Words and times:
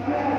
Yeah. 0.00 0.37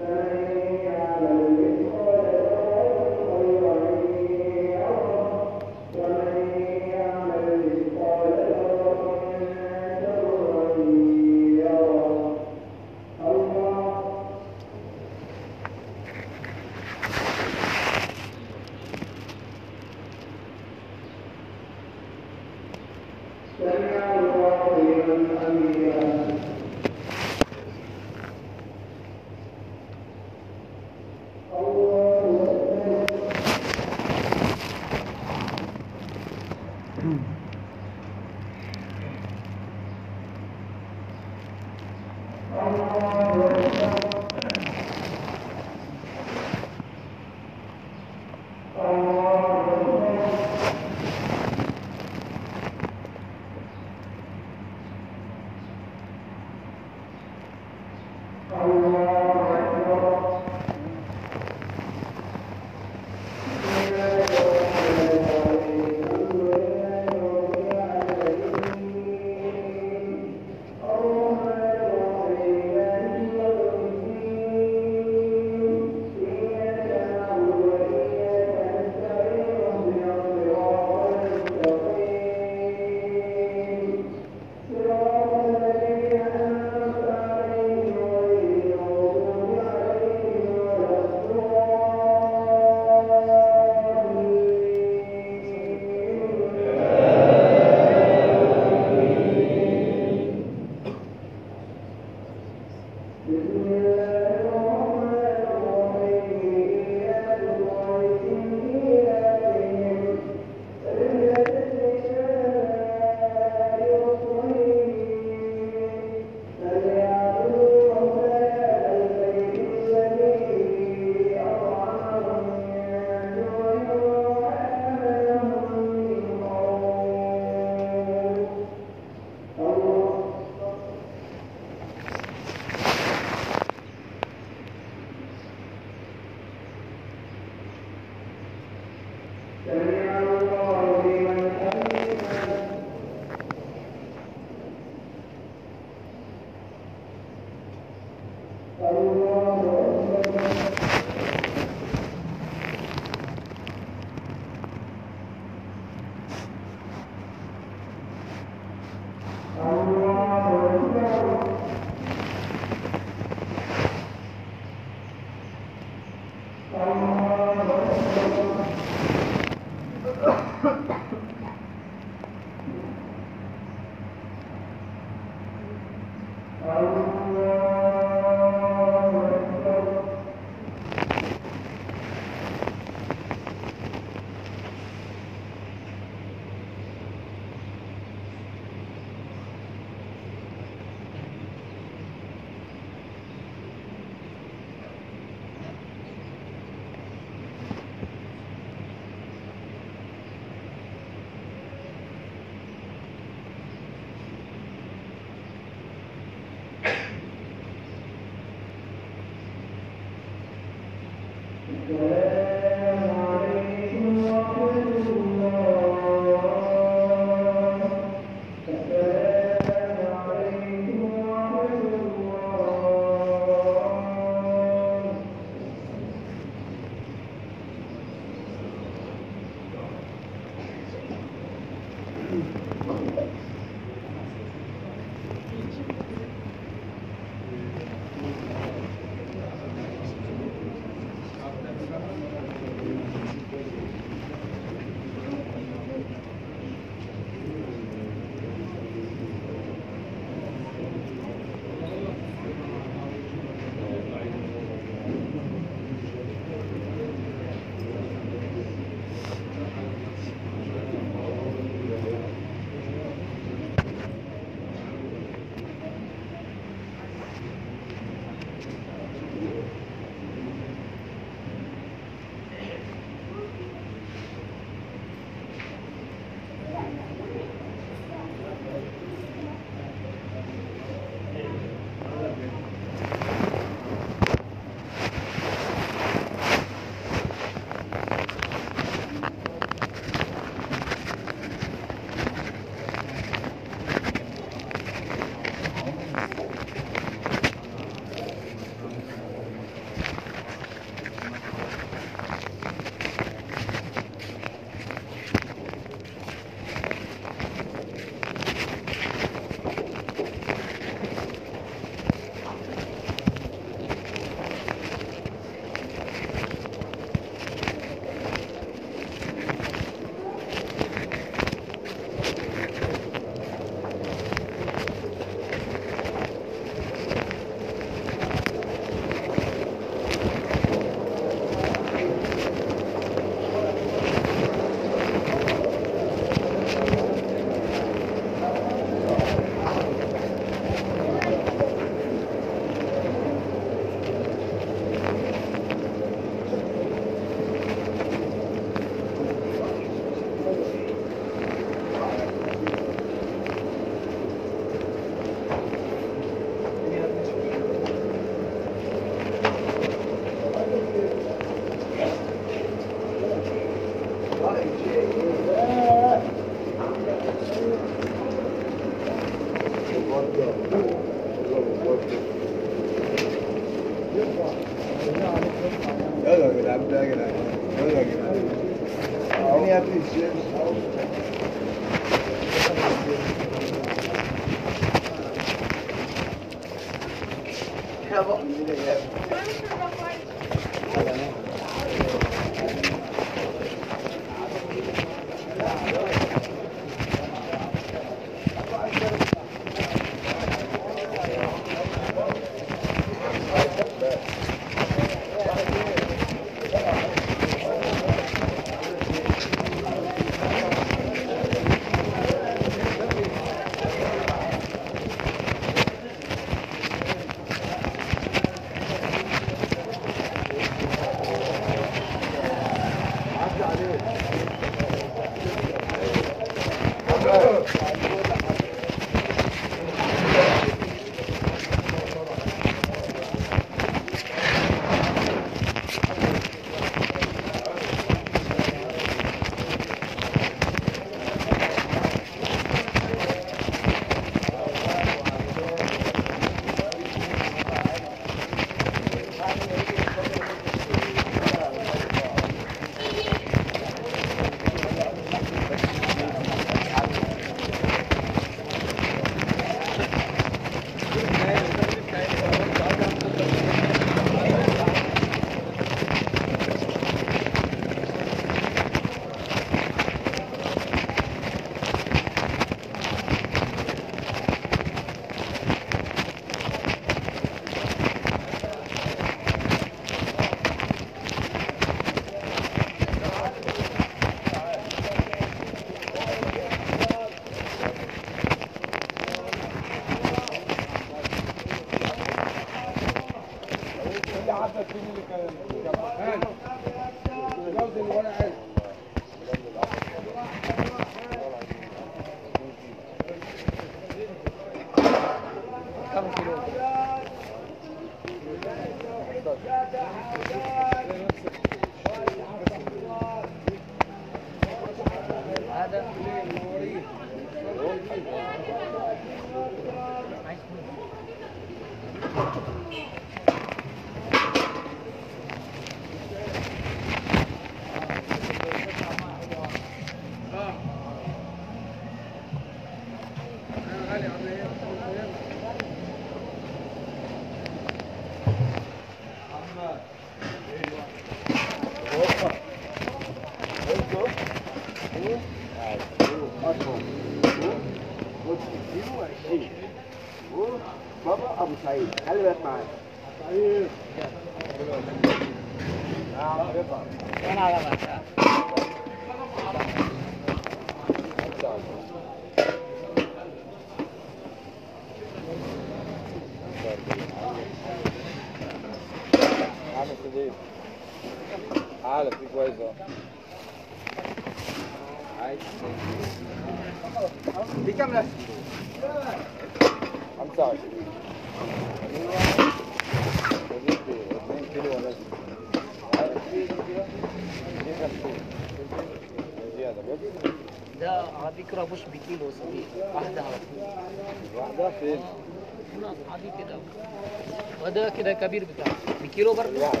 وده 598.40 598.48
كده 598.48 598.48
كبير 598.48 598.64
بتاعه. 598.64 598.96
بكيلو 599.24 599.54
برضه؟ 599.54 599.68
الواحدة 599.70 600.00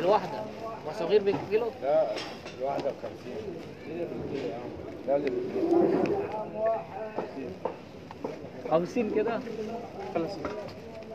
الواحدة 0.00 0.38
وصغير 0.88 1.22
بكيلو؟ 1.22 1.66
لا 1.82 2.06
الواحدة 2.58 2.90
ب 2.90 2.94
50 3.02 3.16
لا 5.08 5.16
اللي 5.16 5.30
بالكيلو 5.30 5.88
50 8.70 9.10
كده؟ 9.14 9.40
خلاص 10.14 10.30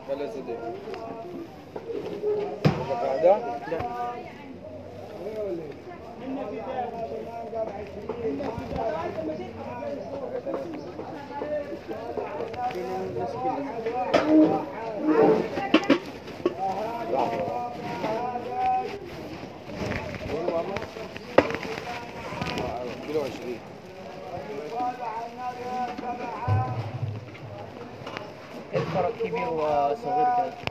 ثلاث 0.08 0.34
دي 0.36 0.54
واحدة؟ 2.90 3.38
لا. 3.70 3.80
كيلو 12.72 14.60
20 23.30 23.58
الفرق 28.74 29.12
كبير 29.24 29.48
وصغير 29.48 30.26
كده 30.36 30.69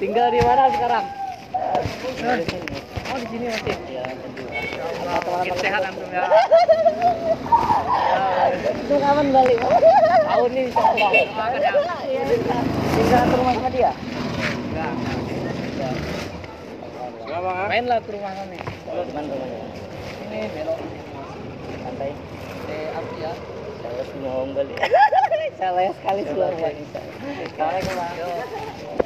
Tinggal 0.00 0.32
di 0.32 0.40
mana 0.40 0.64
sekarang? 0.72 1.04
Oh 3.12 3.16
di 3.20 3.26
sini 3.28 3.46
masih. 3.52 3.76
Ya, 3.92 4.04
Makin 5.28 5.54
sehat 5.60 5.82
antum 5.84 6.08
ya. 6.08 6.24
Itu 8.80 8.94
kapan 8.96 9.26
balik? 9.28 9.60
Tahun 9.60 10.50
ini 10.56 10.62
insya 10.72 10.84
Allah. 10.88 11.10
Doakan 11.12 11.60
ya. 12.08 12.22
Tinggal 12.96 13.22
ke 13.28 13.34
rumah 13.36 13.52
sama 13.60 13.68
dia? 13.76 13.92
Enggak. 14.72 14.92
Mainlah 17.68 17.98
ke 18.00 18.10
rumah 18.16 18.32
kami. 18.40 18.58
Ini 20.24 20.40
belok. 20.56 20.80
Santai. 21.84 22.12
Eh, 22.72 22.88
apa 22.96 23.12
ya? 23.20 23.32
Saya 23.84 24.02
ngomong 24.24 24.56
balik. 24.56 24.80
Saya 25.58 25.90
sekali 25.90 26.22
keluar 26.22 26.54
wanita. 26.54 27.02
Waalaikumsalam. 27.58 28.97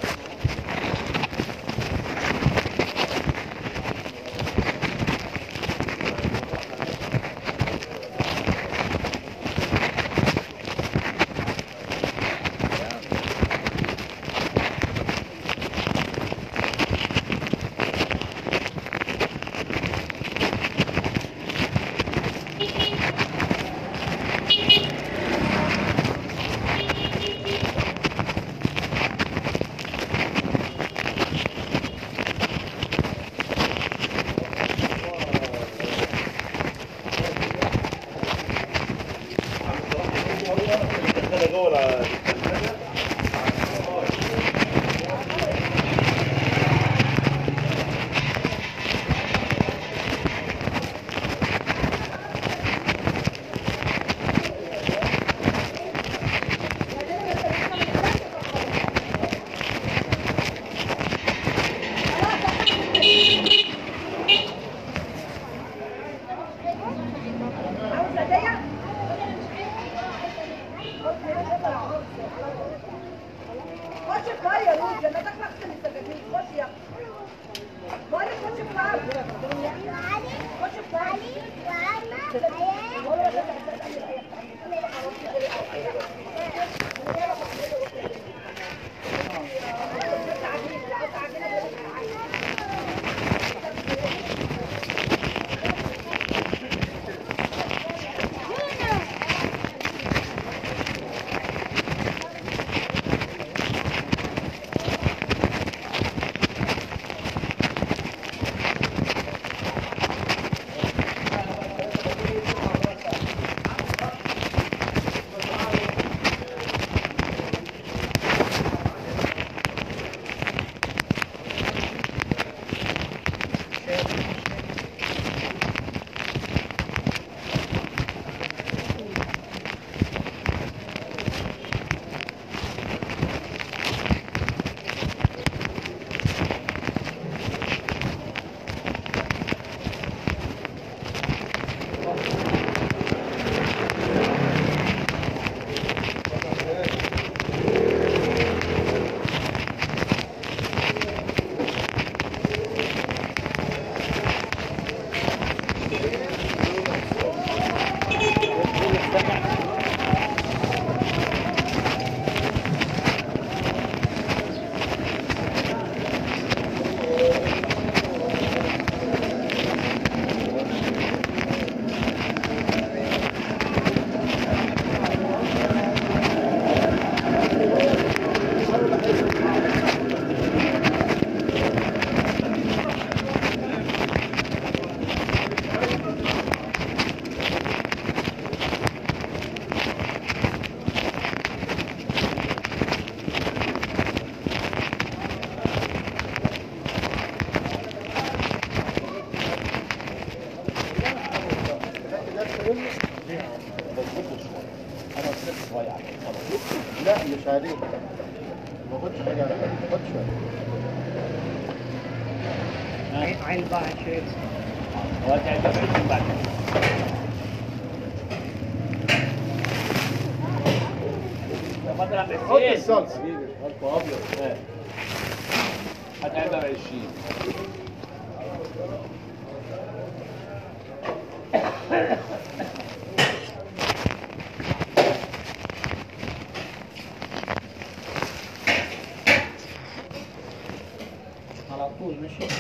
طول 242.02 242.14
ماشي؟ 242.22 242.54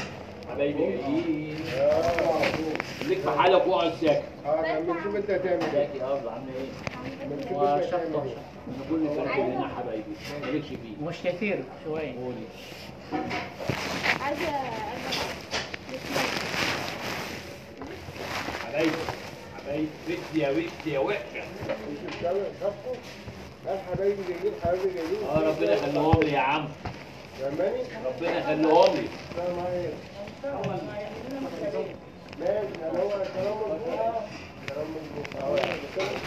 حبايبي 0.50 0.78
جايين 0.78 1.56
ليك 3.02 3.18
في 3.18 3.30
حالك 3.30 3.66
واقعد 3.66 3.92
ساكت. 4.00 4.22
آه 4.46 4.80
لما 4.80 5.00
تشوف 5.00 5.16
انت 5.16 5.30
هتعمل 5.30 5.62
إيه 5.62 5.72
ساكت 5.72 6.02
آه 6.02 6.30
عم 6.30 6.46
إيه 6.48 6.68
أنا 7.26 8.84
كل 8.90 9.08
فرق 9.16 9.34
هنا 9.36 9.68
حبايبي. 9.78 10.02
مالكش 10.42 10.68
فيه؟ 10.68 11.06
مش 11.06 11.14
كثير 11.24 11.64
شوي. 11.84 12.00
قولي. 12.00 12.46
حبايبي 18.66 18.90
حبايبي 19.58 19.88
ودي 20.08 20.40
يا 20.40 20.50
ودي 20.50 20.68
يا 20.86 20.98
وحشه 20.98 21.42
شفقه 22.60 22.96
قال 23.66 23.78
حبايبي 23.92 24.22
جايين 24.28 24.54
حبايبي 24.62 24.90
جايين. 24.94 25.24
آه 25.30 25.48
ربنا 25.48 25.72
يخليهم 25.72 26.20
لي 26.22 26.32
يا 26.32 26.38
عم. 26.38 26.68
فاهماني؟ 27.42 27.82
ربنا 28.04 28.38
يخليهم 28.38 28.96
لي 28.96 29.08
ماشي 32.36 32.78
يعني 32.80 32.98
هو 32.98 33.10
كلام 33.34 33.58
مظبوط 33.62 34.04
كلام 34.68 34.94
مظبوط 34.96 35.36
أهو 35.36 35.56
يعني 35.56 35.88
خدمة 35.88 36.22